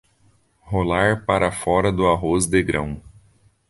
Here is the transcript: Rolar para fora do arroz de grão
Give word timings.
Rolar 0.71 1.27
para 1.27 1.51
fora 1.51 1.91
do 1.91 2.07
arroz 2.07 2.47
de 2.47 2.63
grão 2.63 2.99